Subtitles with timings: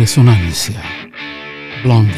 [0.00, 0.82] resonancia,
[1.84, 2.14] Blondie.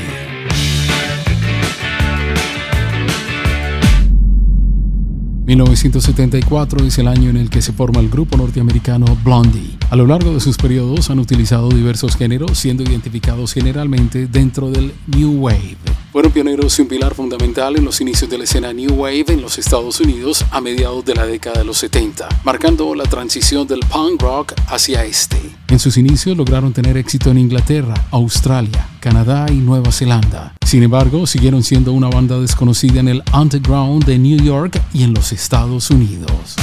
[5.47, 9.77] 1974 es el año en el que se forma el grupo norteamericano Blondie.
[9.91, 14.95] A lo largo de sus periodos han utilizado diversos géneros, siendo identificados generalmente dentro del
[15.09, 15.77] New Wave.
[16.13, 19.43] Fueron pioneros y un pilar fundamental en los inicios de la escena New Wave en
[19.43, 23.81] los Estados Unidos a mediados de la década de los 70, marcando la transición del
[23.81, 25.52] punk rock hacia este.
[25.73, 30.53] En sus inicios lograron tener éxito en Inglaterra, Australia, Canadá y Nueva Zelanda.
[30.67, 35.15] Sin embargo, siguieron siendo una banda desconocida en el underground de New York y en
[35.15, 36.57] los Estados Unidos.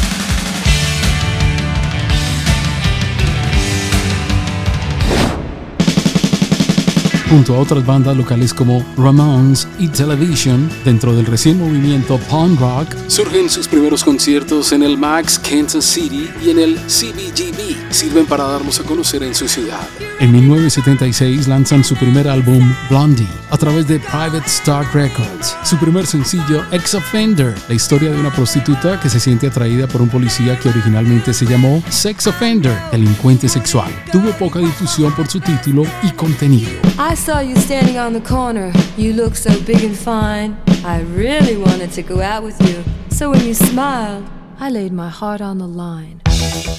[7.29, 12.95] Junto a otras bandas locales como Ramones y Television, dentro del recién movimiento punk rock,
[13.07, 17.91] surgen sus primeros conciertos en el Max Kansas City y en el CBGB.
[17.91, 19.87] Sirven para darlos a conocer en su ciudad.
[20.19, 25.55] En 1976 lanzan su primer álbum Blondie a través de Private Stock Records.
[25.63, 30.01] Su primer sencillo Ex Offender, la historia de una prostituta que se siente atraída por
[30.01, 33.91] un policía que originalmente se llamó Sex Offender, delincuente sexual.
[34.11, 36.88] Tuvo poca difusión por su título y contenido.
[37.15, 38.71] Saw you standing on the corner.
[38.97, 40.57] You look so big and fine.
[40.83, 42.83] I really wanted to go out with you.
[43.09, 44.25] So when you smiled,
[44.59, 46.19] I laid my heart on the line.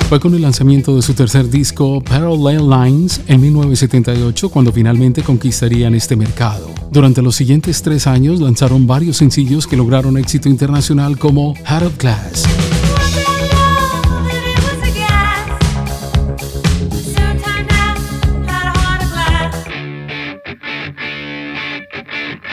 [0.08, 5.94] Fue con el lanzamiento de su tercer disco, Parallel Lines, en 1978 cuando finalmente conquistarían
[5.94, 6.68] este mercado.
[6.90, 11.98] Durante los siguientes tres años lanzaron varios sencillos que lograron éxito internacional como Heart of
[11.98, 12.79] Glass.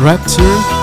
[0.00, 0.74] Rapture.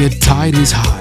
[0.00, 0.99] The tide is high.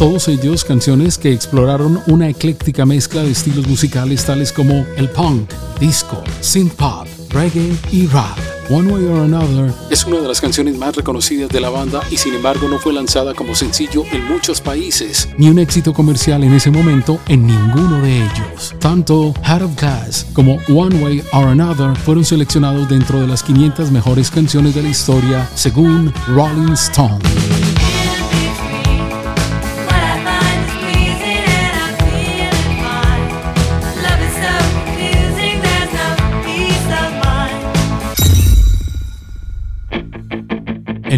[0.00, 5.50] Todos ellos canciones que exploraron una ecléctica mezcla de estilos musicales tales como el punk,
[5.78, 8.38] disco, synth pop, reggae y rap.
[8.70, 12.16] One Way or Another es una de las canciones más reconocidas de la banda y
[12.16, 16.54] sin embargo no fue lanzada como sencillo en muchos países, ni un éxito comercial en
[16.54, 18.74] ese momento en ninguno de ellos.
[18.78, 23.90] Tanto Heart of Glass como One Way or Another fueron seleccionados dentro de las 500
[23.90, 27.18] mejores canciones de la historia según Rolling Stone.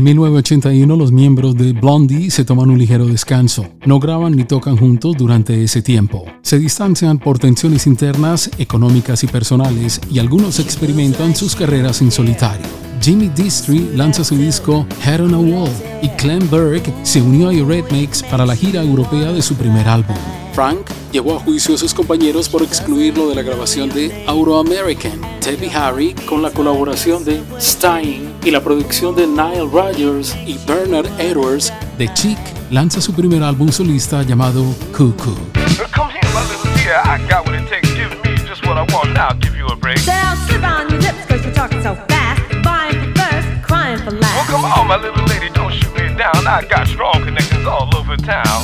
[0.02, 3.68] En 1981 los miembros de Blondie se toman un ligero descanso.
[3.86, 6.24] No graban ni tocan juntos durante ese tiempo.
[6.42, 12.91] Se distancian por tensiones internas, económicas y personales y algunos experimentan sus carreras en solitario.
[13.02, 17.52] Jimmy Distry lanza su disco Head on a Wall y Clem Burke se unió a
[17.52, 20.14] Eurythmics para la gira europea de su primer álbum.
[20.52, 25.20] Frank llevó a juicio a sus compañeros por excluirlo de la grabación de Euro American.
[25.44, 31.08] Debbie Harry, con la colaboración de Stein y la producción de Nile Rodgers y Bernard
[31.18, 32.38] Edwards, The Chick
[32.70, 34.64] lanza su primer álbum solista llamado
[34.96, 35.34] Cuckoo.
[46.86, 48.62] Strong connections all over town.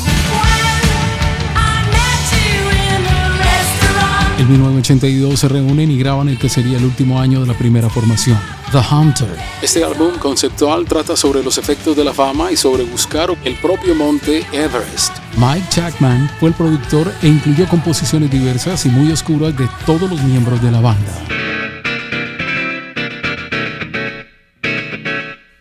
[4.38, 7.90] En 1982 se reúnen y graban el que sería el último año de la primera
[7.90, 8.38] formación,
[8.70, 9.37] The Hunter.
[9.60, 13.96] Este álbum conceptual trata sobre los efectos de la fama y sobre buscar el propio
[13.96, 15.16] monte Everest.
[15.37, 20.22] Mike Jackman fue el productor e incluyó composiciones diversas y muy oscuras de todos los
[20.22, 21.12] miembros de la banda.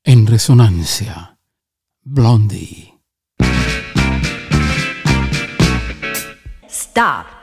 [0.04, 1.37] En resonancia,
[2.09, 2.94] Blondie.
[6.69, 7.37] Stop.